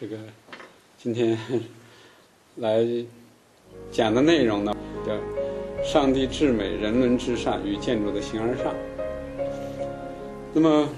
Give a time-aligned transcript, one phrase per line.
[0.00, 0.16] 这个
[0.96, 1.38] 今天
[2.56, 2.86] 来
[3.92, 4.74] 讲的内容呢，
[5.06, 5.14] 叫
[5.84, 8.74] “上帝至美，人伦至善，与建筑的形而上”。
[10.54, 10.88] 那么，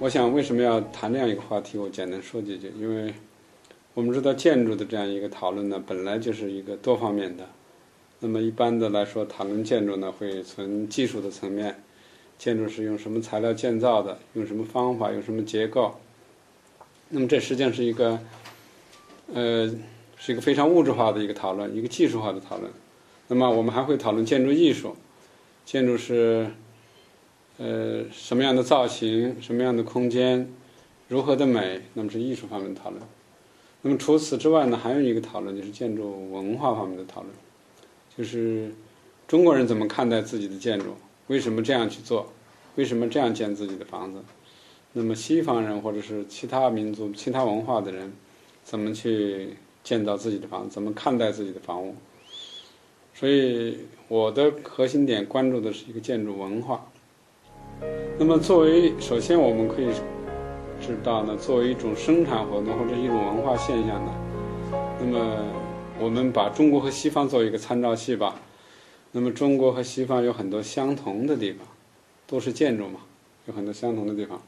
[0.00, 1.78] 我想为什么要谈这样一个话题？
[1.78, 2.72] 我简单说几句。
[2.76, 3.14] 因为
[3.94, 7.46] 我们知道建筑的这样一个讨论呢，本来就是一个多方面的。
[8.18, 11.80] 那么一般的来说，讨论建筑呢，会从技术的层面，
[12.36, 15.94] 建筑是用什么材料建造的，用什么方法，用什么结构。
[17.10, 18.20] 那么这实际上是一个，
[19.32, 19.68] 呃，
[20.16, 22.70] 是一个非常物质化的一个讨论，一个技术化的讨论。
[23.28, 24.96] 那么我们还会讨论建筑艺术，
[25.64, 26.50] 建筑是，
[27.58, 30.50] 呃，什么样的造型，什么样的空间，
[31.08, 33.02] 如何的美，那么是艺术方面的讨论。
[33.82, 37.32] 那么除此之外呢，还有一个讨论就是建筑文化方面的讨论，
[38.16, 38.72] 就是
[39.26, 40.94] 中国人怎么看待自己的建筑，
[41.26, 42.32] 为什么这样去做，
[42.76, 44.20] 为什么这样建自己的房子。
[44.94, 48.12] 那么西方人或者是其他民族、其他文化的人，
[48.68, 50.74] 怎么去建造自己的房子？
[50.74, 51.94] 怎么看待自己的房屋？
[53.14, 56.86] 所以我的核心点关注的是一个建筑文化。
[58.18, 59.86] 那么作为首先我们可以
[60.82, 64.12] 知道呢，作为一种生产活动或者一种文化现象呢，
[65.00, 65.46] 那么
[65.98, 68.38] 我们把中国和西方作为一个参照系吧。
[69.12, 71.66] 那么中国和西方有很多相同的地方，
[72.26, 73.00] 都是建筑嘛，
[73.46, 74.42] 有很多相同的地方。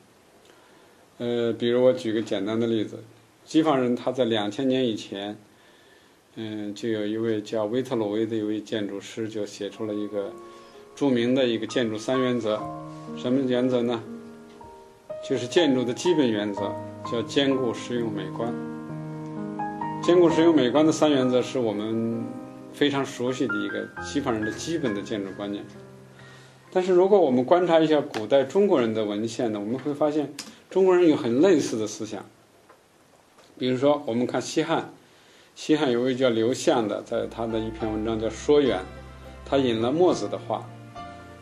[1.17, 3.03] 呃，比如我举个简单的例子，
[3.51, 5.37] 西方人他在两千年以前，
[6.37, 10.33] 嗯，就有一位叫维特鲁威的一位建筑师，就写出了一个
[10.95, 12.63] 著名的一个建筑三原则。
[13.17, 14.01] 什么原则呢？
[15.29, 16.73] 就是建筑的基本原则，
[17.11, 18.55] 叫坚固、实用、美观。
[20.01, 22.25] 坚固、实用、美观的三原则是我们
[22.73, 25.65] 非常熟悉的一个西方人的基本的建筑观念。
[26.73, 30.33] 但是如果我们观察一下古代中国人的文献呢，我们会发现。
[30.71, 32.25] 中国人有很类似的思想，
[33.61, 34.91] 比如说，我们看西汉，
[35.55, 38.79] 西汉有位叫刘向的，在他的一篇文章叫《说远》，
[39.45, 40.67] 他引了墨子的话，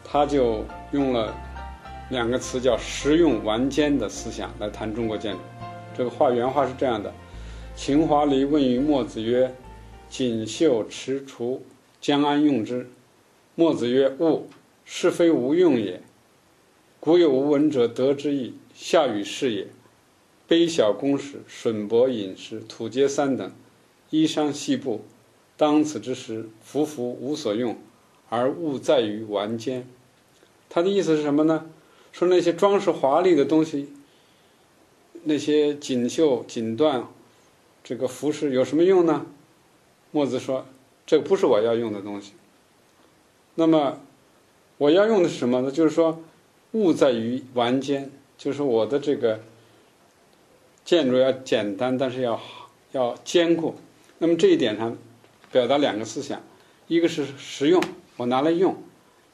[0.03, 1.33] 他就用了
[2.11, 5.39] 两个词叫“实用顽坚”的思想来谈中国建筑。
[5.97, 7.15] 这个话原话是这样的
[7.77, 9.55] ：“秦华黎问于墨子曰
[10.11, 11.65] ：‘锦绣池厨
[12.01, 12.91] 将安用之？’
[13.55, 14.49] 墨子曰：‘物，
[14.85, 16.01] 是非无用也。
[16.99, 19.69] 古有无闻者得之意。’”夏禹是也，
[20.49, 23.53] 卑小宫室，损薄饮食，土阶三等，
[24.09, 25.05] 衣裳细布，
[25.59, 27.77] 当此之时，服服无所用，
[28.31, 29.87] 而物在于玩坚。
[30.71, 31.67] 他的意思是什么呢？
[32.13, 33.93] 说那些装饰华丽的东西，
[35.25, 37.05] 那些锦绣锦缎，
[37.85, 39.27] 这个服饰有什么用呢？
[40.13, 40.65] 墨子说，
[41.07, 42.33] 这不是我要用的东西。
[43.57, 44.01] 那么，
[44.79, 45.71] 我要用的是什么呢？
[45.71, 46.23] 就是说，
[46.73, 48.11] 物在于玩坚。
[48.39, 49.41] 就是我的这个
[50.89, 52.41] 建筑要简单，但是要
[52.93, 53.75] 要坚固。
[54.17, 54.97] 那么这一点上，
[55.53, 56.41] 表达两个思想：
[56.87, 57.83] 一个是实用，
[58.17, 58.73] 我拿来用；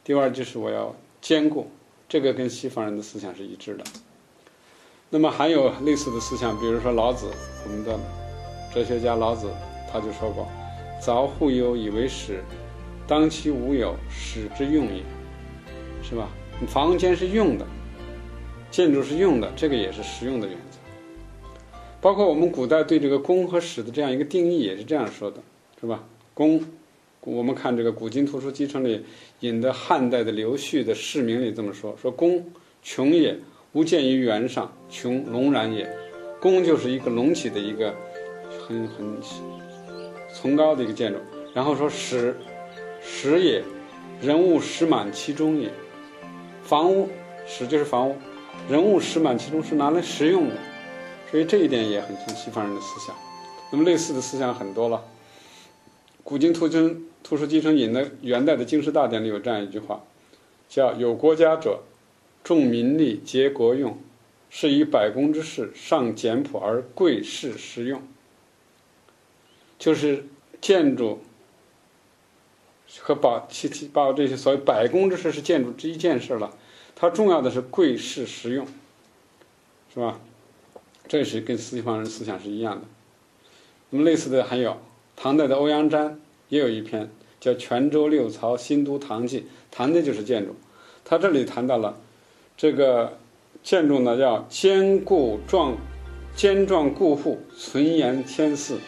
[0.02, 1.70] 第二就是我要坚固。
[2.08, 3.84] 这个跟西方人的思想是一致的。
[5.10, 7.30] 那么还有类似的思想，比如说老子，
[7.64, 7.96] 我们的
[8.74, 9.48] 哲学家老子
[9.92, 10.48] 他就说过
[11.00, 12.42] ：“凿户牖以为室，
[13.06, 15.04] 当其无有，室之用也。”
[16.02, 16.28] 是吧？
[16.66, 17.64] 房间是用的。
[18.72, 20.73] 建筑是用的，这个也是实用的原则。
[22.04, 25.38] 包括我们古代对这个宫和室的这样一个定义，也是这样说的，
[25.80, 26.04] 是吧？
[26.34, 26.62] 宫，
[27.22, 29.02] 我们看这个《古今图书集成》里
[29.40, 32.44] 引的汉代的刘旭的《释名》里这么说：说宫，
[32.84, 33.34] 穹也，
[33.72, 35.90] 无见于原上，穹隆然也。
[36.42, 37.94] 宫就是一个隆起的一个
[38.68, 39.16] 很很
[40.34, 41.18] 崇高的一个建筑。
[41.54, 42.36] 然后说室，
[43.00, 43.62] 室也，
[44.20, 45.70] 人物实满其中也。
[46.62, 47.08] 房屋，
[47.46, 48.14] 室就是房屋。
[48.68, 50.54] 人物实满其中是拿来实用的，
[51.34, 53.12] 所以这一点也很像西方人的思想。
[53.72, 55.02] 那么类似的思想很多了。
[56.22, 60.04] 古今图经图书集成引的元代的经世大典里有这样一句话，
[60.68, 61.80] 叫“有国家者，
[62.44, 63.98] 重民力，结国用，
[64.48, 68.00] 是以百工之事，上简朴而贵是实用。”
[69.76, 70.28] 就是
[70.60, 71.20] 建筑
[73.00, 76.56] 和保其其把这些所谓百工之事是建筑这一件事了。
[76.94, 78.64] 它重要的是贵是实用，
[79.92, 80.20] 是吧？
[81.06, 82.82] 这是跟西方人思想是一样的。
[83.90, 84.76] 那么类似的还有
[85.16, 89.40] 唐代的欧阳詹也有一篇叫《泉州六朝新都堂记》，
[89.70, 90.54] 谈的就是建筑。
[91.04, 92.00] 他这里谈到了
[92.56, 93.18] 这个
[93.62, 95.76] 建筑呢，要坚固壮、
[96.34, 98.78] 坚壮固护、存延天祀。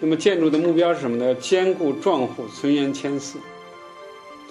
[0.00, 1.34] 那么建筑的目标是什么呢？
[1.34, 3.38] 坚固壮护、存延天祀。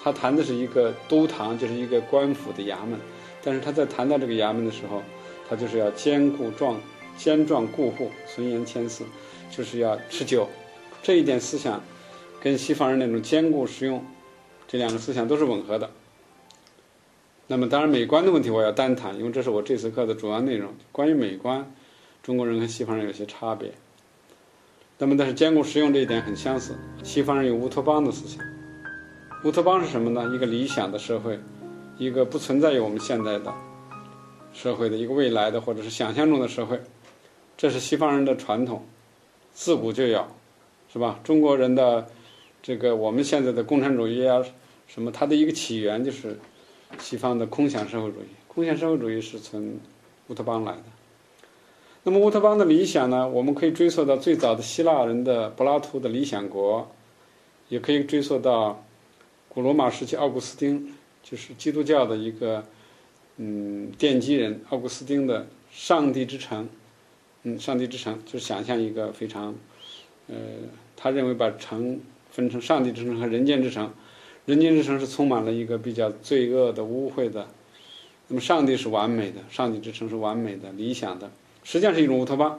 [0.02, 2.98] 他谈的是一个都堂，就是一个官府的衙门，
[3.42, 5.02] 但是他在谈到这个衙门的时候，
[5.48, 6.80] 他就是要兼顾壮、
[7.16, 9.04] 坚壮固护，存延千世，
[9.50, 10.48] 就是要持久。
[11.02, 11.82] 这一点思想
[12.40, 14.04] 跟西方人那种兼顾实用
[14.66, 15.90] 这两个思想都是吻合的。
[17.46, 20.74] 那么，当然美观的问题我要单谈，因为这是我这次课的主要内容。
[20.92, 21.72] 关于美观，
[22.22, 23.72] 中国人和西方人有些差别。
[24.98, 26.76] 那么，但是兼顾实用这一点很相似。
[27.02, 28.44] 西方人有乌托邦的思想。
[29.44, 30.30] 乌托邦是什么呢？
[30.34, 31.38] 一个理想的社会，
[31.98, 33.52] 一个不存在于我们现在的
[34.52, 36.80] 社会的一个未来的或者是想象中的社会。
[37.56, 38.86] 这是西方人的传统，
[39.52, 40.24] 自古就有，
[40.92, 41.18] 是吧？
[41.24, 42.06] 中国人的
[42.62, 44.40] 这个我们现在的共产主义啊，
[44.86, 46.38] 什么它的一个起源就是
[47.00, 48.28] 西方的空想社会主义。
[48.46, 49.78] 空想社会主义是从
[50.28, 50.84] 乌托邦来的。
[52.04, 53.28] 那么乌托邦的理想呢？
[53.28, 56.88] 我们可以追溯到最早的希腊人的柏拉图的理想国，
[57.68, 58.84] 也可以追溯到。
[59.48, 60.94] 古罗马时期，奥古斯丁
[61.28, 62.64] 就是基督教的一个
[63.36, 64.60] 嗯奠基人。
[64.70, 65.40] 奥古斯丁的
[65.70, 66.64] 《上帝之城》，
[67.42, 69.54] 嗯，《上帝之城》就是想象一个非常
[70.28, 70.36] 呃，
[70.96, 73.92] 他认为把城分成上帝之城和人间之城。
[74.46, 77.46] 人间之城是充满了一个比较罪恶的、污秽的，
[78.28, 81.30] 那么上帝是完美的，上帝之城是完美的、理想的，
[81.64, 82.58] 实际上是一种乌托邦。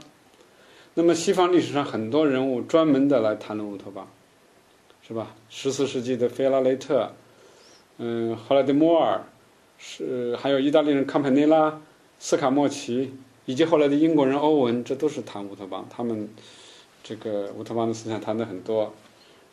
[0.94, 4.07] 那么西方历史上很多人物专门的来谈论乌托邦。
[5.01, 5.36] 是吧？
[5.50, 7.12] 十四世纪的菲拉雷特，
[8.01, 9.22] 嗯，后来的摩尔，
[9.78, 11.80] 是还有意大利人康佩内拉、
[12.18, 13.13] 斯卡莫奇，
[13.46, 15.86] 以及后来的英国人欧文，这都是谈乌托邦。
[15.90, 16.30] 他们
[17.04, 18.94] 这个乌托邦的思想谈的很多。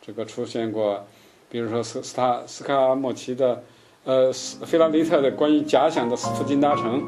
[0.01, 1.05] 这个出现过，
[1.49, 3.61] 比如说斯斯塔斯卡莫奇的，
[4.05, 7.03] 呃，菲拉雷特的关于假想的斯福金达城，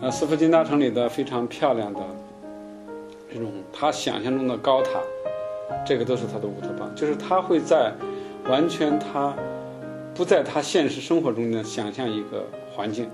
[0.00, 2.00] 呃，斯福金达城里的非常漂亮的
[3.32, 5.00] 这种他想象中的高塔。
[5.84, 7.92] 这个都是他的乌托邦，就是他会在
[8.48, 9.34] 完全他
[10.16, 13.10] 不在他现实生活中的想象一个环境、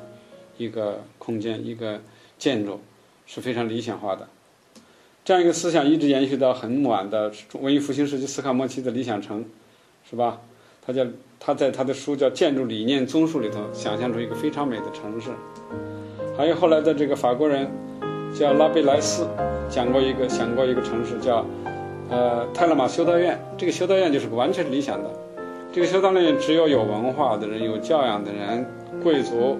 [0.57, 2.01] 一个空间、一个
[2.39, 2.81] 建筑
[3.27, 4.29] 是非常理想化的。
[5.25, 9.45] 这样一个思想一直延续到很晚的文艺复兴时期，斯卡莫奇的理想城，
[10.09, 10.41] 是吧？
[10.85, 11.05] 他叫
[11.41, 15.31] 他在他的书叫《建筑理念综述》里头想象出一个非常美的城市。
[16.37, 17.69] 还有后来的这个法国人
[18.33, 19.29] 叫拉贝莱斯
[19.69, 21.45] 讲过一个想过一个城市叫。
[22.11, 25.11] 呃，泰勒马修道院，这个修道院就是完全理想的。
[25.73, 28.67] 这个修道院只有有文化的人、有教养的人、
[29.03, 29.59] 贵族、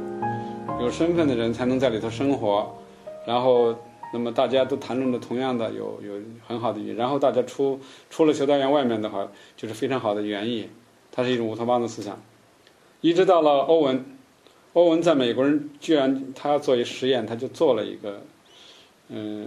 [0.79, 2.71] 有身份的人才能在里头生活。
[3.27, 3.75] 然后，
[4.13, 6.97] 那么大家都谈论着同样的，有有很好的语言。
[6.97, 7.81] 然后大家出
[8.11, 9.27] 出了修道院外面的话，
[9.57, 10.69] 就是非常好的园艺。
[11.11, 12.21] 它是一种乌托邦的思想。
[13.01, 14.05] 一直到了欧文，
[14.75, 18.21] 欧文在美国人居然他要做一实验，他就做了一个
[19.09, 19.47] 嗯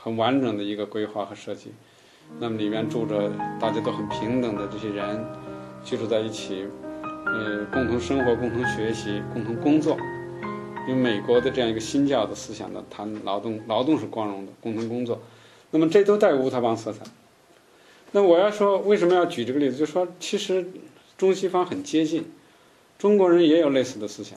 [0.00, 1.72] 很完整的一个规划和设计。
[2.40, 3.30] 那么里面住着
[3.60, 5.24] 大家都很平等的这些人，
[5.86, 6.66] 居住在一起，
[7.26, 9.96] 呃，共同生活、共同学习、共同工作。
[10.88, 15.22] 用美国的这样一个新教的思想呢，谈劳动，劳动是光荣的，共同工作。
[15.70, 17.04] 那么这都带有乌托邦色彩。
[18.10, 19.76] 那我要说为什么要举这个例子？
[19.76, 20.66] 就是说其实
[21.16, 22.24] 中西方很接近，
[22.98, 24.36] 中国人也有类似的思想，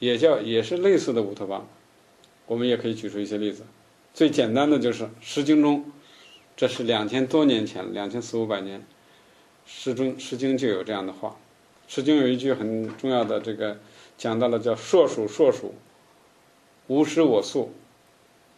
[0.00, 1.64] 也叫也是类似的乌托邦。
[2.46, 3.62] 我们也可以举出一些例子。
[4.12, 5.84] 最简单的就是《诗经》中。
[6.54, 8.80] 这是两千多年前，两千四五百年，
[9.66, 11.36] 《诗中《诗经》就有这样的话，
[11.94, 13.78] 《诗经》有一句很重要的这个
[14.18, 15.74] 讲到了叫“硕鼠硕鼠，
[16.86, 17.72] 无食我粟，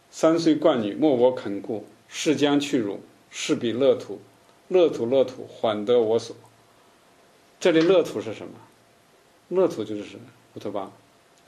[0.09, 1.85] 三岁冠女，莫我肯顾。
[2.07, 4.21] 是将去汝，是彼乐土，
[4.67, 6.35] 乐土乐土，缓得我所。”
[7.59, 8.53] 这里乐土是什么？
[9.49, 10.17] 乐土就是
[10.53, 10.93] 乌托邦，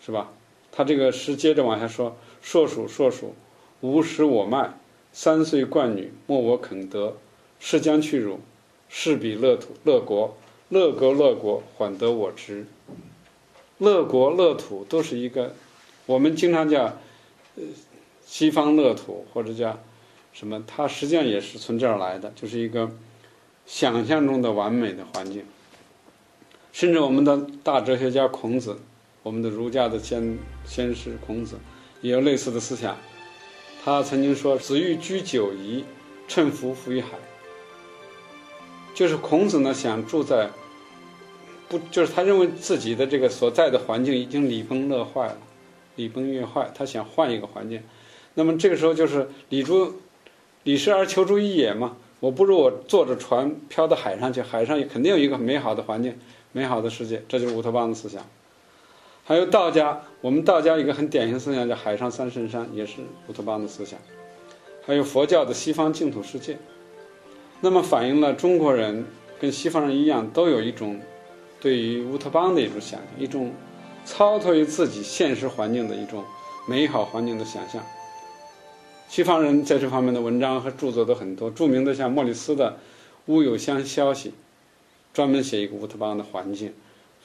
[0.03, 0.33] 是吧？
[0.71, 3.35] 他这个诗接着往下说：“硕鼠硕鼠，
[3.81, 4.77] 无食我麦。”
[5.13, 7.15] 三岁冠女，莫我肯得。
[7.59, 8.39] 是将去汝，
[8.89, 10.37] 是彼乐土乐国，
[10.69, 12.65] 乐国乐国，缓得我知。
[13.77, 15.53] 乐国乐土都是一个，
[16.05, 16.83] 我们经常叫，
[17.55, 17.63] 呃，
[18.25, 19.79] 西方乐土或者叫
[20.33, 20.63] 什么？
[20.65, 22.89] 它实际上也是从这儿来的，就是一个
[23.65, 25.45] 想象中的完美的环境。
[26.71, 28.77] 甚至我们的大哲学家孔子，
[29.23, 31.57] 我们的儒家的先先师孔子，
[32.01, 32.97] 也有类似的思想。
[33.83, 35.85] 他曾经说：“子欲居九夷，
[36.27, 37.09] 乘桴浮于海。”
[38.97, 40.49] 就是孔子呢，想住在
[41.69, 45.37] 不，就是他认为自己的这个所在的环境已经礼崩乐坏了，
[45.97, 47.79] 礼崩乐坏，他想换一个环境。
[48.33, 49.93] 那么这个时候就是礼诸
[50.63, 56.17] 礼失而求诸于野嘛，我不如我坐着船漂到海上去，海上也肯定有一个美好的环境，
[56.51, 58.25] 美好的世界，这就是乌托邦的思想。
[59.23, 63.99] 还有道家，我们道家一个很典型思想叫“海上三圣山”，也是乌托邦的思想。
[64.83, 66.57] 还有佛教的西方净土世界，
[67.59, 69.03] 那么反映了中国人
[69.39, 70.99] 跟西方人一样，都有一种
[71.59, 73.51] 对于乌托邦的一种想象，一种
[74.05, 76.23] 超脱于自己现实环境的一种
[76.69, 77.83] 美好环境的想象。
[79.09, 82.71] 西方人在这方面的文章和著作都很多，著名的像莫里斯的
[83.25, 84.29] 《乌有乡消息》，
[85.13, 86.73] 专门写一个乌托邦的环境，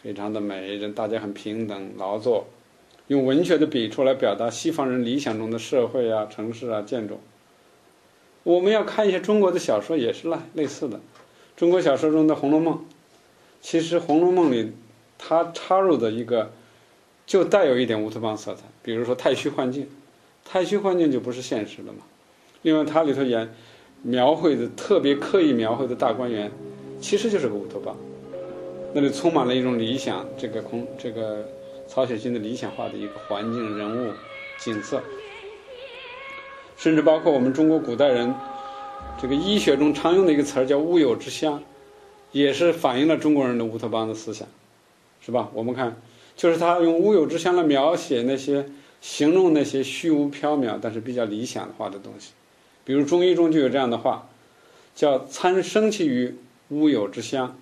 [0.03, 2.47] 非常的美，人大家很平等，劳作，
[3.09, 7.21] 用文学的笔触来表达西方人理想中的社会啊、城市啊、建筑。
[8.45, 11.01] 我们要看一些中国的小说，也是类类似的。
[11.57, 12.75] 中国小说中的《红楼梦》，
[13.61, 14.73] 其实《红楼梦》里
[15.17, 16.51] 它插入的一个
[17.25, 19.89] 就带有一点乌托邦色彩，比如说太虚幻境，
[20.45, 22.01] 太虚幻境就不是现实了嘛。
[22.63, 23.55] 另外，它里头演
[24.03, 26.51] 描绘的特别刻意描绘的大观园，
[27.01, 27.97] 其实就是个乌托邦，
[28.93, 31.47] 那里充满了一种理想，这个空这个
[31.87, 34.13] 曹雪芹的理想化的一个环境、人物、
[34.59, 35.01] 景色。
[36.83, 38.35] 甚至包括我们中国古代人，
[39.17, 41.63] 这个医学中常用的一个词儿叫“乌有之乡”，
[42.33, 44.49] 也是反映了中国人的乌托邦的思想，
[45.21, 45.49] 是吧？
[45.55, 45.97] 我们看，
[46.35, 48.69] 就是他用“乌有之乡”来描写那些、
[49.01, 52.33] 形容那些虚无缥缈但是比较理想化的东西。
[52.85, 54.29] 比如中医中就有这样的话，
[54.93, 56.35] 叫“参生气于
[56.71, 57.57] 乌有之乡，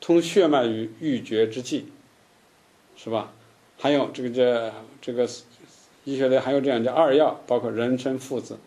[0.00, 1.88] 通血脉于欲绝之际”，
[2.96, 3.34] 是吧？
[3.76, 5.28] 还有这个叫这个。
[6.04, 8.58] 医学里还有这样叫二药，包括人参、附子，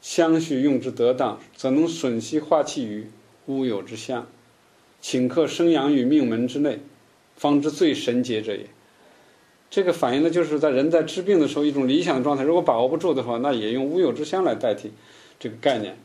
[0.00, 3.08] 相续用之得当，则能吮吸化气于
[3.46, 4.26] 乌有之乡，
[5.02, 6.78] 顷刻生阳于命门之内，
[7.36, 8.66] 方知最神节者也。
[9.70, 12.44] 这个反映的就是在人在治病的时候一种理想的状态。
[12.44, 14.92] 如果把握不住的话，那也用乌有之乡来代替
[15.40, 15.96] 这个概念。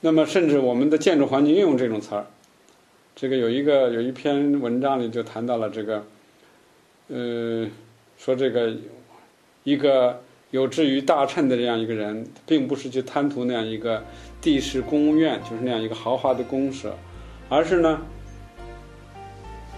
[0.00, 2.24] 那么，甚至我们的建筑环境运用这种词儿，
[3.14, 6.06] 这个有一个有一篇文章里就谈到了这个，
[7.08, 7.68] 呃，
[8.16, 8.74] 说这个。
[9.64, 14.04] 一个有志于大乘的这样一个人，并不是去贪图那样一个
[14.40, 16.94] 地势公务院，就是那样一个豪华的公舍，
[17.48, 17.98] 而是呢，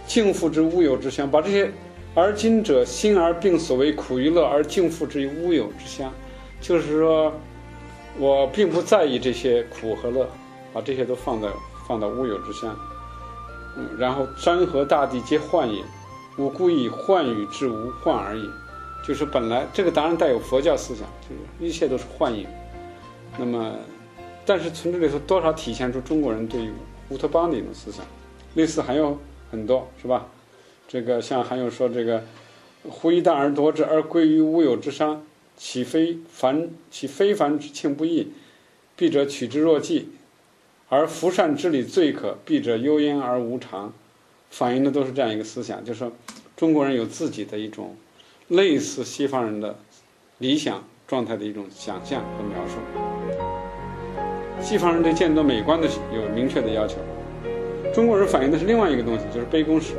[0.05, 1.71] 敬父之乌有之乡，把这些
[2.17, 6.13] 而今者心而病所谓苦与乐而敬父之于乌有之乡，
[6.61, 7.33] 就是说，
[8.19, 10.29] 我并不在意这些苦和乐，
[10.73, 11.49] 把这些都放在
[11.87, 12.77] 放到乌有之乡，
[13.97, 15.81] 然后山河大地皆幻也，
[16.39, 18.51] 吾故以幻与之无幻而已。
[19.07, 22.45] 就是本来这个当然带有佛教思想，就是一切都是幻影。
[23.39, 23.77] 那么，
[24.45, 26.73] 但是从这里头多少体现出中国人对于
[27.11, 28.05] 乌托邦的一种思想。
[28.55, 29.17] 类似还有
[29.51, 30.27] 很多，是吧？
[30.89, 32.25] 这个像还有说这个
[32.89, 35.23] “忽一旦而夺之，而归于乌有之山，
[35.57, 36.71] 岂非凡？
[36.91, 38.33] 岂非凡之庆不义？
[38.97, 40.09] 必者取之若技，
[40.89, 43.93] 而福善之理最可，必者幽焉而无常。”
[44.51, 46.11] 反映的都是这样一个思想，就是说
[46.57, 47.95] 中国人有自己的一种。
[48.49, 49.77] 类似西方人的
[50.39, 52.75] 理想状态的一种想象和描述。
[54.61, 56.97] 西方人对建筑美观的有明确的要求，
[57.95, 59.95] 中国人反映的是另外一个东西，就是卑躬式。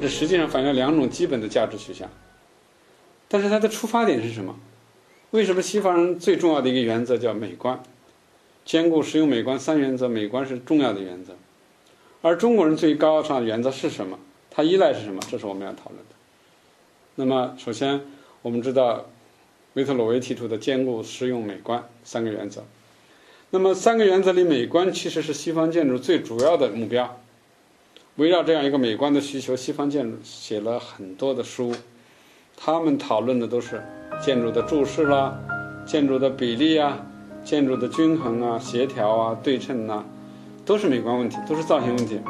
[0.00, 2.08] 这实际上反映了两种基本的价值取向。
[3.28, 4.56] 但是它的出发点是什么？
[5.30, 7.82] 为什么西方人最重要的一个原则叫美观？
[8.64, 11.32] 兼顾实用美观三原则，美观是重要的原则。
[12.20, 14.18] 而中国人最高尚的原则是什么？
[14.50, 15.20] 它依赖是什么？
[15.28, 15.98] 这是我们要讨论。
[17.14, 18.00] 那么，首先
[18.40, 19.04] 我们知道，
[19.74, 22.64] 维特鲁威提出的兼顾实用美观三个原则。
[23.50, 27.18] 那么三个原则里，美观其实是西方建筑最主要的目标。
[28.16, 31.74] 围绕这样一个美观的需求，西方建筑写了很多的书。
[32.56, 33.82] 他们讨论的都是
[34.22, 35.38] 建筑的注释啦、
[35.86, 37.04] 建筑的比例啊、
[37.44, 40.04] 建筑的均衡啊、协调啊、对称呐，
[40.64, 42.20] 都是美观问题，都是造型问题。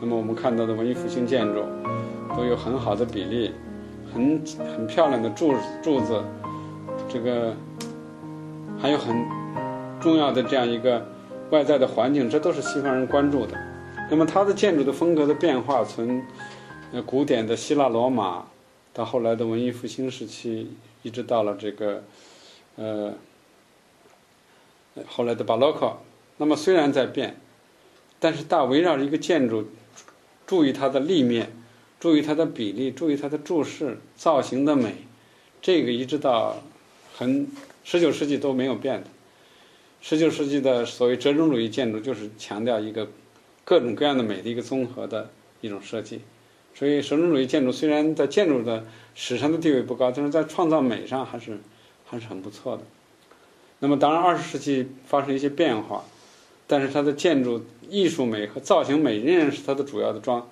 [0.00, 1.62] 那么我们看到的文艺复兴建筑
[2.36, 3.52] 都有很好的比例。
[4.12, 4.44] 很
[4.76, 6.22] 很漂亮的柱柱子，
[7.08, 7.54] 这个
[8.78, 9.24] 还有很
[10.00, 11.06] 重要的这样一个
[11.50, 13.56] 外在的环境，这都是西方人关注的。
[14.10, 16.22] 那么它的建筑的风格的变化，从
[17.06, 18.44] 古典的希腊罗马，
[18.92, 22.04] 到后来的文艺复兴时期，一直到了这个
[22.76, 23.14] 呃
[25.06, 25.96] 后来的巴洛克。
[26.36, 27.40] 那么虽然在变，
[28.18, 29.68] 但是大围绕着一个建筑，
[30.46, 31.50] 注意它的立面。
[32.02, 34.92] 注意它的比例，注意它的注释，造型的美，
[35.60, 36.60] 这个一直到
[37.14, 37.46] 很
[37.84, 39.06] 十九世纪都没有变的。
[40.00, 43.08] 十九世纪的所谓折中主义建筑，就是强调一个
[43.64, 45.30] 各种各样的美的一个综合的
[45.60, 46.20] 一种设计。
[46.74, 51.60] 所以，折中主义建筑虽然在建筑的史上的地位不高，但是在创造美上还是
[52.04, 52.82] 还是很不错的。
[53.78, 56.04] 那么，当然二十世纪发生一些变化，
[56.66, 60.48] 但是它的建筑艺术美和造型美仍然是它的主要的装。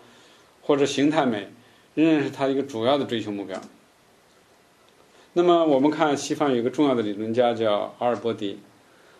[0.62, 1.48] 或者形态美，
[1.94, 3.60] 仍然是他一个主要的追求目标。
[5.32, 8.58] 那么，我们看西方有一个重要的理论家叫阿尔伯迪，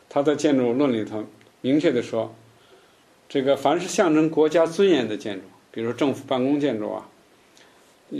[0.08, 1.24] 他在建筑论里头
[1.60, 2.34] 明确的说，
[3.28, 7.08] 这个凡是象征国家尊严的建筑，比如说政府办公建筑啊，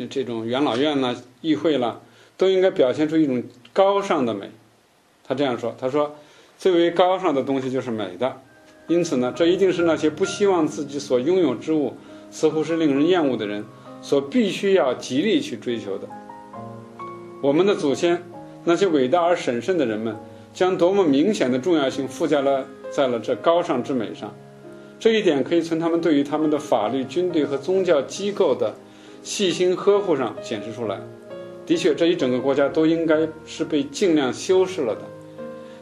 [0.09, 2.01] 这种元老院啦、议会啦，
[2.37, 4.51] 都应该表现出一种高尚的美。
[5.25, 6.17] 他这样说：“他说，
[6.59, 8.41] 最为高尚的东西就是美的，
[8.87, 11.97] 因此呢，这一定是那些不希望自己所拥有之物
[12.31, 13.65] 似乎是令人厌恶的人
[14.01, 16.09] 所必须要极力去追求的。
[17.43, 18.23] 我们的祖先，
[18.65, 20.17] 那些伟大而审慎的人们，
[20.53, 24.35] 将多么明显的重要性附加了在了这高尚之美上。
[24.99, 28.75] 这一点可以从他们对于他们的法律、军队和宗教机构的
[29.23, 31.01] 细心呵护上显示出来。”
[31.65, 35.03] 的确，这一整个国家都应该是被尽量修饰了的。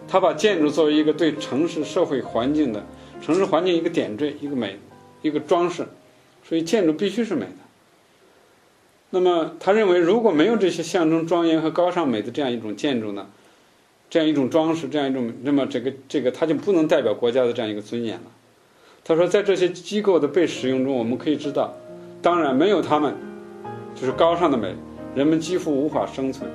[0.06, 2.84] 他把建筑作为一个对城市社会环境的
[3.20, 4.78] 城市环境一个点缀、一个美、
[5.22, 5.86] 一个装饰，
[6.48, 7.52] 所以建筑必须是美的。
[9.10, 13.26] 那么，他认为如果没有这些象征庄严和高尚美的这样一种建筑呢，
[14.08, 18.24] 这样一种装饰，这样一种，那么这个这个，它就不能代表国家的这样一个尊严了。
[19.04, 21.74] 他说，在这些机构的被使用中，我们可以知道，
[22.20, 23.14] 当然没有他们，
[23.94, 24.74] 就是高尚的美。
[25.14, 26.48] 人们几乎无法生存。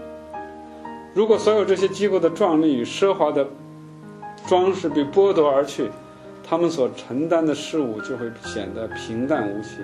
[1.14, 3.48] 如果所有这些机构的壮丽与奢华的
[4.48, 5.90] 装饰被剥夺而去，
[6.44, 9.78] 他们所承担的事物就会显得平淡无奇，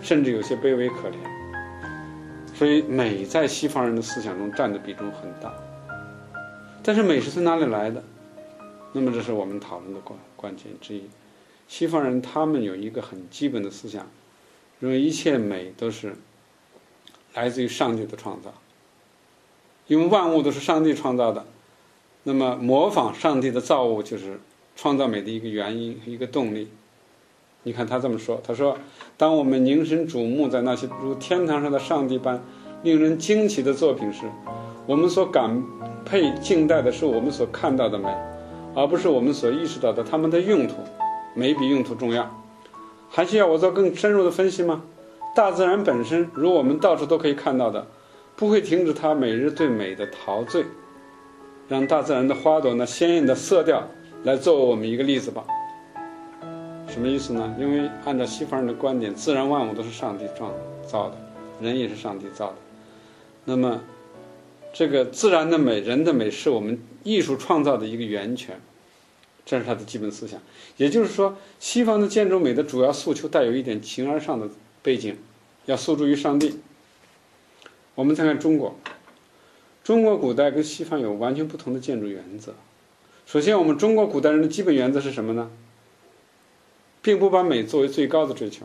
[0.00, 1.16] 甚至有些卑微可怜。
[2.54, 5.54] 所以，美在西方人的思想中占的比重很大。
[6.82, 8.02] 但是，美是从哪里来的？
[8.92, 11.04] 那么，这是我们讨论的关关键之一。
[11.68, 14.06] 西方人他们有一个很基本的思想，
[14.80, 16.14] 认为一切美都是。
[17.34, 18.50] 来自于上帝的创造，
[19.88, 21.44] 因为万物都是上帝创造的，
[22.22, 24.40] 那么模仿上帝的造物就是
[24.76, 26.68] 创造美的一个原因一个动力。
[27.64, 28.78] 你看他这么说，他说
[29.18, 32.40] ：“当我们凝神瞩目在那些如天堂上的上帝般
[32.84, 34.20] 令人惊奇的作品时，
[34.86, 35.60] 我们所感
[36.04, 38.08] 佩敬戴的是我们所看到的美，
[38.76, 40.74] 而不是我们所意识到的它们的用途。
[41.34, 42.44] 美比用途重要，
[43.10, 44.84] 还需要我做更深入的分析吗？”
[45.34, 47.86] 大自然本身，如我们到处都可以看到的，
[48.36, 50.64] 不会停止它每日对美的陶醉。
[51.68, 53.82] 让大自然的花朵那鲜艳的色调
[54.26, 55.46] 来作为我们一个例子吧。
[56.88, 57.54] 什么意思呢？
[57.60, 60.52] 因为按照西方人的观点，自然万物都是上帝创
[60.84, 61.16] 造的，
[61.60, 62.56] 人也是上帝造的。
[63.44, 63.80] 那么，
[64.74, 68.60] 这个自然的美、人的美，是我们艺术创造的一个源泉。
[69.44, 70.40] 这是他的基本思想。
[70.76, 74.48] 也就是说，西方的建筑美的主要诉求带有一点形而上的。
[74.82, 75.16] 背景
[75.66, 76.58] 要诉诸于上帝。
[77.94, 78.76] 我们再看中国，
[79.84, 82.54] 中国古代跟西方有完全不同的建筑原则。
[83.26, 85.50] 首先，我们中国古代人的基本原则是什么呢？
[87.02, 88.64] 并不把美作为最高的追求。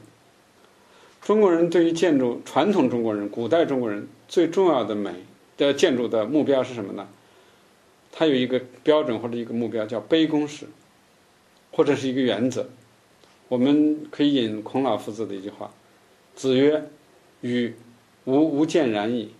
[1.19, 5.13] 中国人对于建筑，传统中国人、古代中国人最重要的美
[5.57, 7.07] 的建筑的目标是什么呢？
[8.11, 10.67] 它有一个标准或者一个目标，叫杯弓式，
[11.71, 12.69] 或者是一个原则。
[13.47, 15.71] 我们可以引孔老夫子的一句话。
[16.35, 16.87] 子曰
[17.41, 17.73] ：“与
[18.25, 19.33] 吾无见然矣。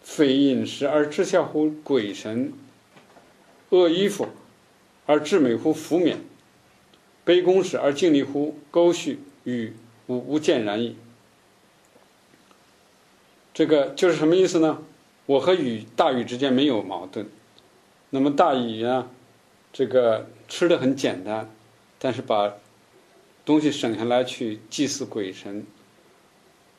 [0.00, 2.54] 非饮食而知孝乎鬼神？
[3.70, 4.28] 恶衣服
[5.06, 6.18] 而至美乎服冕？
[7.26, 9.18] 卑躬使而敬礼乎沟序？
[9.44, 9.72] 与
[10.06, 10.96] 吾无见然矣。”
[13.54, 14.82] 这个就是什么意思呢？
[15.26, 17.28] 我和禹大禹之间没有矛盾。
[18.10, 19.08] 那么大禹呢？
[19.72, 21.48] 这个吃的很简单，
[21.98, 22.54] 但是把
[23.44, 25.64] 东西省下来去祭祀鬼神。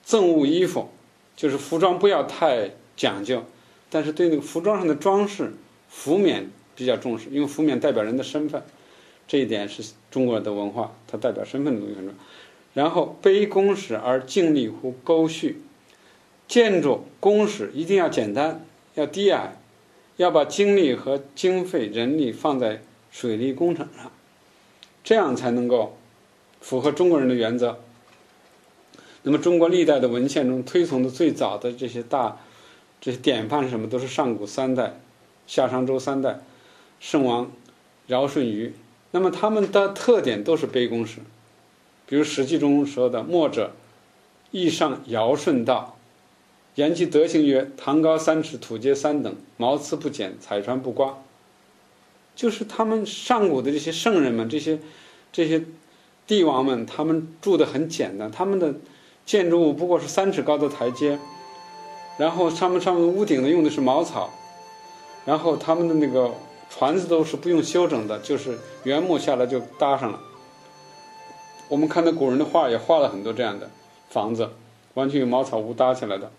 [0.04, 0.89] 赠物衣服，
[1.38, 3.45] 就是服装不要太讲究，
[3.89, 5.54] 但是对那个服装上的装饰、
[5.88, 8.63] 服冕比较重视，因为负面代表人的身份，
[9.27, 12.19] 这一点是中国的文化，它代表身份的东西很重要。
[12.73, 15.62] 然后卑躬使而敬礼乎沟序，
[16.47, 19.55] 建筑工史一定要简单，要低矮，
[20.17, 22.81] 要把精力和经费、人力放在
[23.12, 24.12] 水利工程上，
[25.03, 25.97] 这样才能够
[26.62, 27.79] 符合中国人的原则。
[29.23, 32.38] 那么，中国历代的文献中推崇的最早的这些大、
[32.99, 33.88] 这些典范是什么？
[33.88, 34.99] 都是上古三代、
[35.45, 36.39] 夏商周三代、
[37.01, 37.51] 圣王
[38.07, 38.73] 尧舜禹。
[39.11, 41.19] 那么，他们的特点都是卑躬式。
[42.05, 43.71] 比如《史记》中说的：“墨者，
[44.51, 45.97] 义上尧舜道，
[46.75, 51.17] 言其德行曰：堂高三尺，土阶三等，茅茨不剪，彩船不刮。”
[52.37, 54.79] 就是他们上古的这些圣人们、这些
[55.33, 55.65] 这些
[56.25, 58.75] 帝王们，他们住的很简单，他们的。
[59.23, 61.19] 建筑物不过是三尺高的台阶，
[62.17, 64.33] 然后上面上面屋顶呢用的是茅草，
[65.25, 66.33] 然后他们的那个
[66.71, 70.19] 船子都是不用修整的，就是原木下来就搭上了。
[71.69, 73.69] 我们看到古人的画也画了很多这样的
[74.10, 74.49] 房子，
[74.95, 76.31] 完全用茅草屋搭起来的，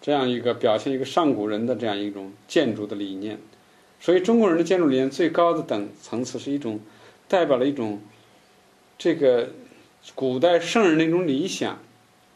[0.00, 3.38] 这样一个表现一个上古人的这样一种建筑的理念。
[4.00, 6.80] 所以中国人的建筑理念最高的等层次是一种
[7.28, 8.00] 代表了一种
[8.98, 9.50] 这个。
[10.14, 11.78] 古代圣人的一种理想，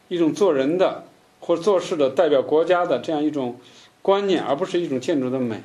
[0.07, 1.05] 一种做人的
[1.39, 3.59] 或做事的代表国家的这样一种
[4.03, 5.63] 观念，而不是一种建筑的美。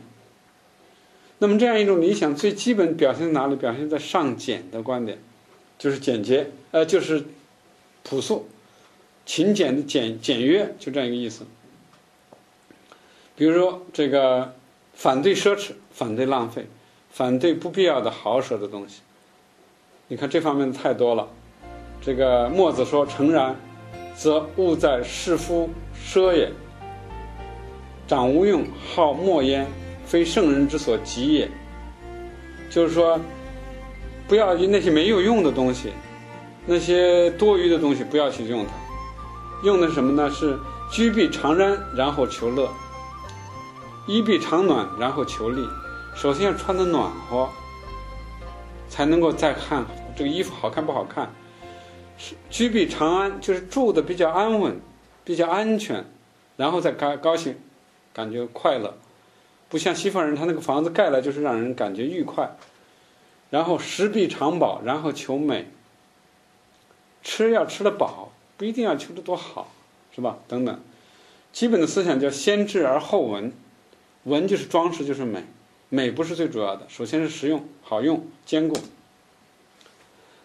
[1.40, 3.56] 那么这样一种理想，最基本表现在哪里？
[3.56, 5.18] 表现在上简的观点，
[5.78, 7.24] 就是简洁，呃，就是
[8.04, 8.46] 朴素、
[9.24, 11.46] 勤俭的简简约，就这样一个意思。
[13.34, 14.54] 比如说，这个
[14.92, 16.66] 反对奢侈，反对浪费，
[17.10, 19.00] 反对不必要的豪奢的东西。
[20.08, 21.26] 你看这方面的太多了。
[22.02, 23.56] 这个墨子说：“诚然，
[24.14, 26.52] 则物在士夫奢也。
[28.06, 29.66] 长无用，好莫焉，
[30.10, 31.48] 非圣人之所及也。”
[32.68, 33.18] 就是说，
[34.26, 35.92] 不要那些没有用的东西，
[36.66, 38.72] 那些多余的东西，不要去用它。
[39.64, 40.30] 用的什么呢？
[40.30, 40.58] 是
[40.90, 42.68] 居避常安，然后求乐；
[44.06, 45.68] 衣避常暖，然后求利。
[46.16, 47.48] 首先要穿的暖和，
[48.88, 49.84] 才能够再看
[50.16, 51.30] 这个衣服好看不好看。
[52.50, 54.80] 居避长安，就是住的比较安稳，
[55.24, 56.04] 比较安全，
[56.56, 57.56] 然后再高高兴，
[58.12, 58.94] 感觉快乐，
[59.70, 62.54] 不像西方人，他那个房子盖了就是让人感觉愉快。
[63.48, 65.70] 然后食必长饱，然后求美。
[67.22, 69.72] 吃要吃得饱，不一定要求得多好，
[70.14, 70.40] 是吧？
[70.46, 70.80] 等等，
[71.52, 73.50] 基本的思想叫先质而后文，
[74.24, 75.44] 文就是装饰，就是美，
[75.88, 78.76] 美不是最主要的，首先是实用、好用、坚固。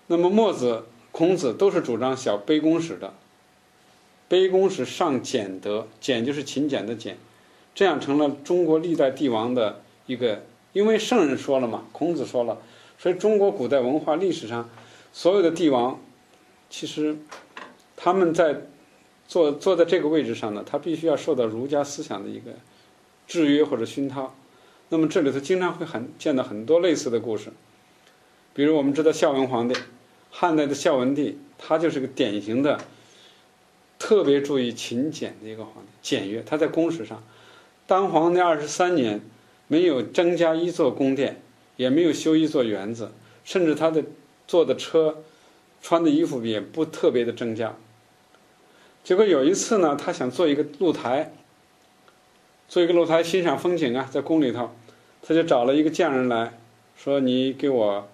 [0.08, 0.86] 那么墨子。
[1.18, 3.14] 孔子都是主张小卑躬使的，
[4.30, 7.18] 卑躬使上俭德，俭就是勤俭的俭，
[7.76, 10.42] 这样成了中国历代帝王的一个。
[10.74, 12.58] 因为圣人说了嘛，孔子说了，
[13.00, 14.70] 所以中国古代文化历史上
[15.14, 15.98] 所有的帝王，
[16.70, 17.18] 其实
[17.96, 18.64] 他们在
[19.26, 22.52] 坐坐在这个位置上呢，他必须要受到儒家思想的一个
[23.26, 24.36] 制约或者熏陶。
[24.90, 27.54] 那么这里头经常会很见到很多类似的故事，
[28.54, 29.76] 比如我们知道孝文皇帝。
[30.30, 32.78] 汉代的孝文帝，他就是个典型的
[33.98, 36.44] 特别注意勤俭的一个皇帝，简约。
[36.46, 37.24] 他在宫史上
[37.88, 39.22] 当皇那二十三年，
[39.68, 41.42] 没有增加一座宫殿，
[41.78, 43.12] 也没有修一座园子，
[43.44, 44.04] 甚至他的
[44.48, 45.24] 坐的车、
[45.82, 47.76] 穿的衣服也不特别的增加。
[49.04, 51.32] 结果有一次呢，他想做一个露台，
[52.68, 54.72] 做一个露台欣赏风景啊，在宫里头，
[55.22, 56.58] 他就找了一个匠人来
[56.98, 58.08] 说：“你给我。”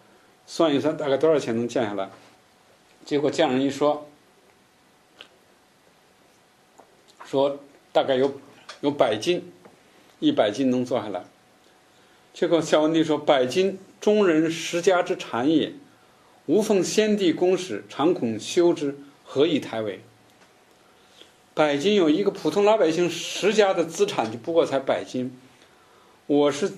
[0.47, 2.09] 算一算，大概多少钱能降下来？
[3.05, 4.05] 结果匠人一说，
[7.23, 7.59] 说
[7.93, 8.33] 大概有
[8.81, 9.49] 有百斤，
[10.21, 11.25] 一百斤能做下来。
[12.33, 15.73] 结果孝文帝说：“百斤，中人十家之产也。
[16.45, 19.99] 吾奉先帝公使，常恐修之，何以台为？”
[21.53, 25.37] 百斤有一个普通老百姓十家的资产，就不过才百斤。
[26.27, 26.71] 我是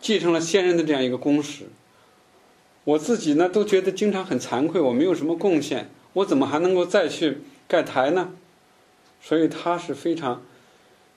[0.00, 1.64] 继承了先人的这样一个公使。
[2.84, 8.32] 我自己呢都觉得经常很惭愧，我没有什么贡献，我怎么还能够再去盖台呢？
[9.20, 10.44] 所以他是非常，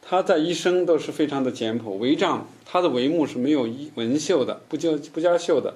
[0.07, 1.99] 他在一生都是非常的简朴。
[1.99, 5.73] 帷帐，他的帷幕是没有纹绣的，不加不加绣的。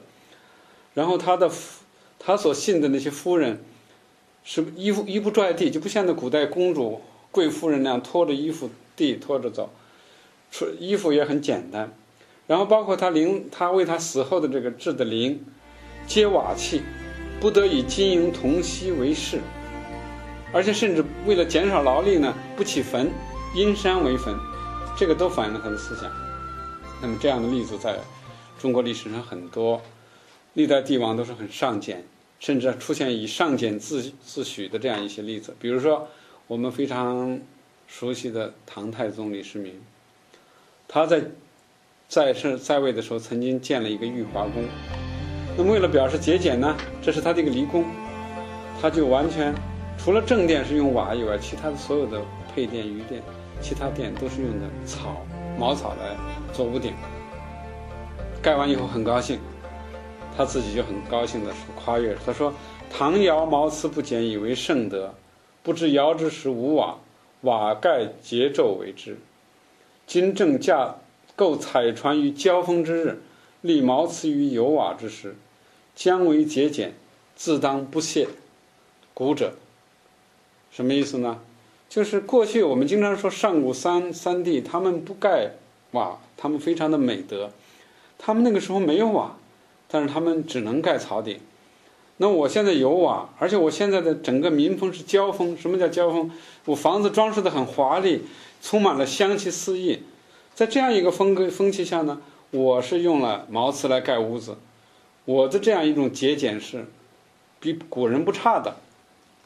[0.94, 1.84] 然后他的夫
[2.20, 3.60] 他所信的那些夫人，
[4.44, 9.72] 是衣服衣不拽地，就不像那古代公主贵夫人那样拖着衣服地拖着走，
[10.52, 11.92] 出衣服也很简单。
[12.46, 15.44] 然后包括他灵，他为他死后的这个制的灵。
[16.08, 16.82] 皆瓦器，
[17.40, 19.40] 不得以金银铜锡为饰，
[20.52, 23.12] 而且甚至为了减少劳力呢，不起坟，
[23.56, 24.36] 阴山为坟，
[24.96, 26.12] 这个都反映了他的思想。
[27.02, 27.98] 那么这样的例子在
[28.60, 29.82] 中国历史上很多，
[30.54, 32.06] 历代帝王都是很上简，
[32.40, 35.56] 甚至出现以上简自自诩的这样一些例子。
[35.60, 36.08] 比如说
[36.46, 37.40] 我们非常
[37.88, 39.82] 熟悉的唐太宗李世民，
[40.88, 41.24] 他在
[42.08, 44.64] 在世在位的时候曾经建了一个玉华宫。
[45.58, 47.84] 那么为了表示节俭呢，这是他这个离宫，
[48.80, 49.56] 他就完全
[49.98, 52.22] 除了正殿是用瓦以外，其他的所有的
[52.54, 53.22] 配殿、余殿、
[53.62, 55.22] 其他殿都是用的草、
[55.58, 56.16] 茅草来
[56.54, 56.94] 做屋顶。
[58.42, 59.40] 盖完以后很高兴，
[60.36, 62.54] 他自己就很高兴的夸越，他说
[62.90, 65.14] ：“唐尧茅茨不简，以为圣德。
[65.62, 66.98] 不知尧之时无瓦，
[67.42, 69.18] 瓦盖桀纣为之。
[70.08, 70.96] 今正驾
[71.36, 73.22] 构彩船于交锋之日，
[73.62, 75.36] 立茅茨于有瓦之时。”
[75.96, 76.94] 将为节俭，
[77.36, 78.30] 自当不懈。
[79.14, 79.52] 古者，
[80.72, 81.42] 什么意思呢？
[81.90, 85.54] 就是过去我们经常说上古三三帝，他们不盖
[85.92, 87.50] 瓦，他们非常的美德。
[88.20, 89.36] 他们那个时候没有瓦，
[89.88, 91.40] 但是他们只能盖草顶。
[92.18, 95.58] 那我现在有瓦，而且我现在的整个民风是交风。
[95.58, 96.30] 什么叫交风？
[96.66, 98.24] 我房子装饰的很华丽，
[98.62, 100.04] 充满了香气四溢。
[100.54, 102.22] 在这样一个风格风气下呢，
[102.52, 104.58] 我是用了茅茨来盖屋子。
[105.26, 106.86] 我的这样一种节俭是
[107.60, 108.76] 比古人不差的，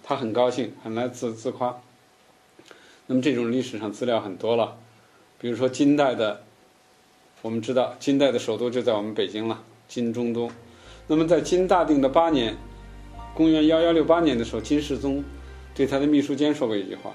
[0.04, 1.80] 他很高兴，很来自自夸。
[3.08, 4.78] 那么这种历史上资料很多了，
[5.40, 6.44] 比如说金代的
[7.42, 10.50] 我们知道金代的首都就在我们北京了，金中都。
[11.08, 12.56] 那么在金大定的八年，
[13.34, 15.22] 公元幺幺六八年的时候，金世宗
[15.76, 17.14] 对他的秘书监说过一句话，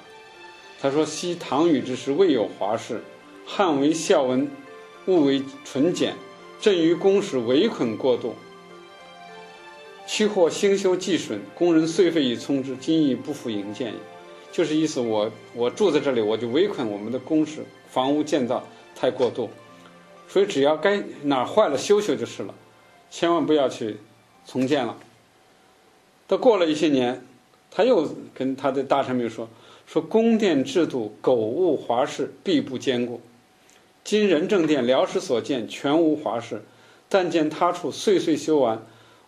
[0.78, 3.00] 他说：“昔唐禹之时，未有华氏，
[3.46, 4.50] 汉为孝文，
[5.06, 6.14] 物为纯简，
[6.60, 8.34] 朕于宫使围捆过度。”
[10.06, 13.98] 期或兴修既损，工人岁费以充之，今亦不复营建也。
[14.50, 19.48] 就是意思，我我住在这里，我就围困我们的工事，房屋建造太过度，
[20.28, 22.54] 所以只要该哪儿坏了修修就是了，
[23.10, 23.96] 千万不要去
[24.46, 24.96] 重建了。
[26.26, 27.24] 到过了一些年，
[27.70, 29.48] 他又跟他的大臣们说
[29.86, 33.20] ：“说宫殿制度苟物华饰，必不坚固。
[34.04, 36.62] 今仁政殿辽时所建，全无华饰，
[37.08, 38.82] 但见他处岁岁修完。”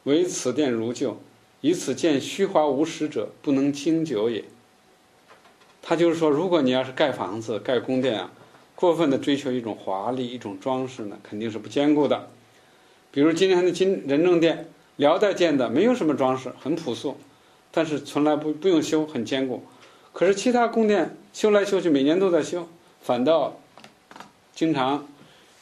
[0.05, 1.21] 唯此殿如旧，
[1.61, 4.43] 以此见虚华无实者，不能经久也。
[5.83, 8.31] 他就是说，如果你要是盖房子、盖宫殿啊，
[8.75, 12.29] 过分的追求一种华丽、一种装饰呢，肯定是不坚固的。
[13.11, 17.17] 比如今天的金仁政殿，辽代建的，没有什么装饰，很朴素，
[17.71, 19.65] 但是从来不不用修，很坚固。
[20.13, 22.69] 可是其他宫殿修来修去，每年都在修，
[23.01, 23.59] 反倒
[24.55, 25.07] 经常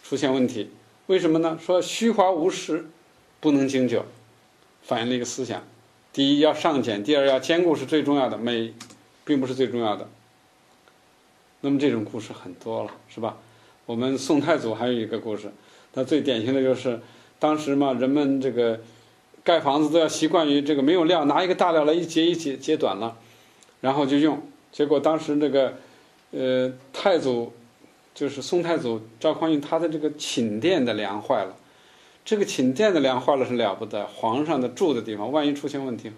[0.02, 0.70] 出现问题。
[1.06, 1.58] 为什么呢？
[1.60, 2.86] 说虚华无实，
[3.40, 4.04] 不能经久。
[4.82, 5.62] 反映了一个思想：
[6.12, 8.72] 第一要上简，第二要坚固是最重要的，美
[9.28, 10.08] 并不是最重要的。
[11.60, 13.36] 那么这种故事很多了，是吧？
[13.84, 15.52] 我们宋太祖还有一个故事，
[15.92, 16.98] 那最典型的就是
[17.38, 18.80] 当时嘛，人们这个
[19.44, 23.16] 盖房子都要习惯于这个没有料，拿一个大料来一截一截截短了，
[23.82, 24.40] 然后就用。
[24.72, 25.74] 结果当时那个
[26.30, 27.52] 呃太祖
[28.14, 31.54] 就是宋太祖赵匡胤，他的这个寝殿的梁坏了。
[32.24, 36.12] 这个寝殿的梁坏了是了不得，皇上的住的地方，万一出现问题，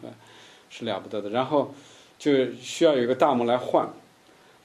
[0.68, 1.30] 是了不得的。
[1.30, 1.72] 然后
[2.20, 3.88] 就需要有一个大木来换，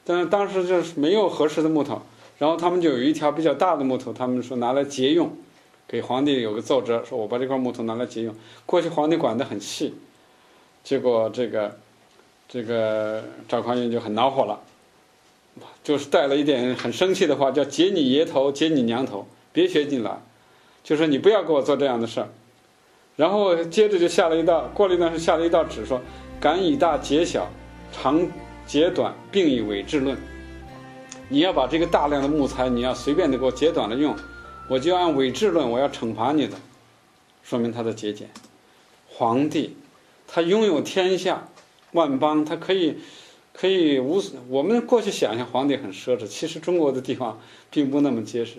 [0.04, 2.02] 但是当时就是没有合适的木头，
[2.38, 5.32] 然后他们就有一条比较大的木头，他们说拿来节用，
[5.88, 8.36] 给皇帝有个奏折，说我把这块木头拿来节用。
[8.65, 9.96] 过去皇帝管得很细，
[10.84, 11.80] 结果这个
[12.50, 14.60] 这个赵匡胤就很恼火了，
[15.82, 20.22] 就是带了一点很生气的话，叫解你爷头，解你娘头，别学进来。
[20.84, 22.28] 就说你不要给我做这样的事儿，
[23.15, 26.00] 然后接着就下了一道，过了一段时间下了一道旨，说
[26.39, 27.50] 敢以大节小，
[27.91, 28.28] 长
[28.65, 30.17] 截短，并以伪制论。
[31.30, 34.15] 你要把这个大量的木材，你要随便的给我截短了用，
[34.69, 36.56] 我就按伪制论，我要惩罚你的。
[37.43, 38.30] 说明他的节俭。
[39.08, 39.76] 皇帝，
[40.28, 41.48] 他拥有天下
[41.93, 42.98] 万邦，他可以
[43.54, 44.21] 可以无。
[44.50, 47.39] 我们过去想象皇帝很奢侈，其实中国的地方
[47.71, 48.58] 并不那么结实。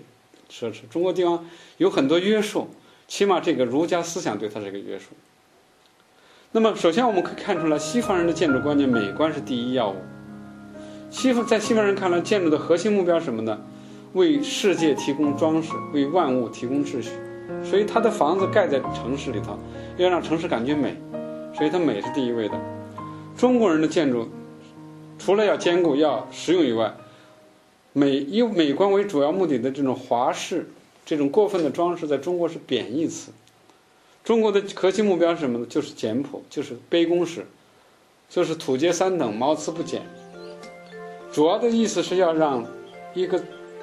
[0.50, 2.68] 奢侈，中国地方有很多约束，
[3.06, 5.06] 起码这个儒家思想对他是一个约束。
[6.56, 9.96] 那么，首先我们可以看出来，西方人的建筑观念，美观是第一要务。
[11.10, 13.60] 西方在西方人看来，建筑的核心目标是什么呢？
[14.14, 17.10] 为世界提供装饰，为万物提供秩序。
[17.62, 19.58] 所以，他的房子盖在城市里头，
[19.98, 20.96] 要让城市感觉美，
[21.54, 22.58] 所以它美是第一位的。
[23.36, 24.26] 中国人的建筑，
[25.18, 26.90] 除了要坚固、要实用以外，
[27.92, 30.66] 美以美观为主要目的的这种华式，
[31.04, 33.30] 这种过分的装饰，在中国是贬义词。
[34.26, 35.66] 中国的核心目标是什么呢？
[35.70, 37.46] 就是简朴，就是卑躬式，
[38.28, 40.02] 就是土阶三等，毛次不减。
[41.32, 42.66] 主要的意思是要让
[43.14, 43.40] 一个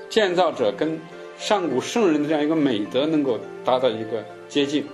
[0.10, 1.00] 建造者跟
[1.38, 4.86] 上古圣人的这样一个美德能够达到一个接近，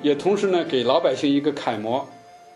[0.00, 2.08] 也同时呢，给老百姓一个楷模。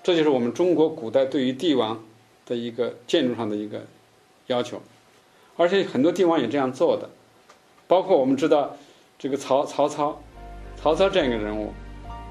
[0.03, 2.03] 这就是我们中国古代对于帝王
[2.47, 3.85] 的一个建筑上的一个
[4.47, 4.81] 要求。
[5.59, 7.11] 而且很多帝王也这样做的，
[7.87, 8.75] 包括我们知道
[9.19, 10.23] 这个曹曹操，
[10.87, 11.75] 曹操这样一个人物，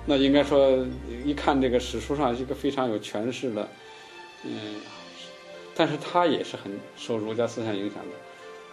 [0.06, 0.88] 那应该说
[1.26, 3.68] 一看这个史书上一个非常有权势的，
[4.46, 4.76] 嗯，
[5.76, 8.12] 但是他也是很受儒家思想影响的。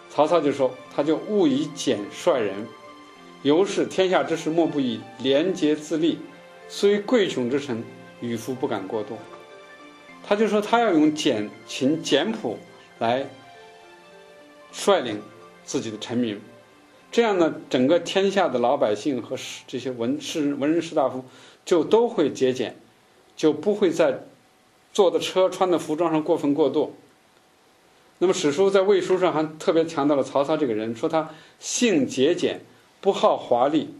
[0.09, 2.65] 曹操就说：“他就勿以简率人，
[3.41, 6.17] 由是天下之事莫不以廉洁自立，
[6.69, 7.83] 虽贵穷之臣，
[8.21, 9.17] 与夫不敢过度。”
[10.25, 12.57] 他就说他要用简勤简朴
[12.99, 13.27] 来。
[14.71, 15.21] 率领
[15.65, 16.39] 自己的臣民，
[17.13, 21.23] 这样呢，整个天下的老百姓和士这些文士文人士大夫
[21.63, 22.75] 就都会节俭，
[23.35, 24.23] 就不会在
[24.91, 26.95] 坐的车、穿的服装上过分过度。
[28.17, 32.61] 那么史书在魏书上还特别强调了曹操这个人，说他性节俭，
[32.99, 33.93] 不好华丽，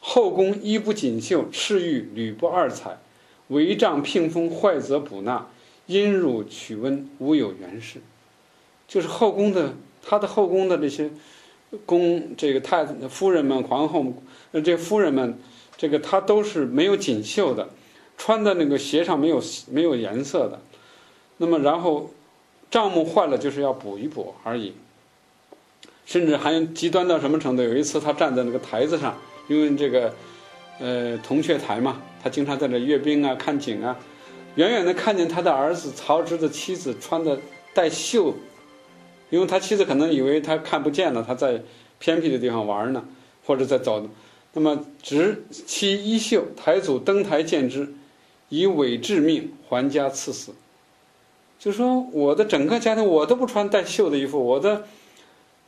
[0.00, 2.98] 后宫衣不锦绣，赤玉履不二彩，
[3.48, 5.46] 帷帐屏风坏则补纳，
[5.86, 8.00] 阴入取温，无有原饰。
[8.88, 11.12] 就是后宫的，他的后宫的这些
[11.86, 14.12] 宫，这个太夫人们、皇后，
[14.52, 15.38] 呃，这夫人们，
[15.76, 17.68] 这个她都是没有锦绣的，
[18.18, 20.60] 穿的那个鞋上没有没有颜色的。
[21.36, 22.10] 那么，然后
[22.70, 24.74] 账目坏了，就是要补一补而已。
[26.06, 27.62] 甚至还极端到什么程度？
[27.62, 30.12] 有一次他站在那个台子上，因为这个
[30.80, 33.96] 呃铜雀台嘛，他经常在那阅兵啊、看景啊，
[34.56, 37.38] 远远的看见他的儿子曹植的妻子穿的
[37.72, 38.34] 带绣，
[39.30, 41.62] 因为他妻子可能以为他看不见了，他在
[41.98, 43.04] 偏僻的地方玩呢，
[43.46, 44.06] 或者在走。
[44.52, 47.94] 那么执其衣袖，台祖登台见之，
[48.48, 50.52] 以伪致命，还家赐死。
[51.60, 54.84] 就说我的整个家庭，我都不穿带绣的衣服，我的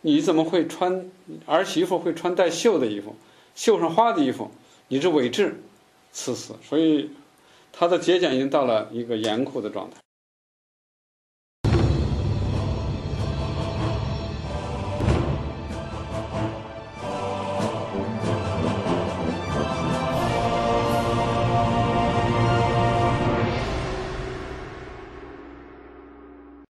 [0.01, 1.09] 你怎么会穿
[1.46, 3.14] 儿媳妇会穿带绣的衣服，
[3.55, 4.51] 绣上花的衣服？
[4.88, 5.62] 你是伪制，
[6.12, 6.55] 赐死。
[6.68, 7.09] 所以
[7.72, 10.01] 他的节俭已经到了一个严酷的状态。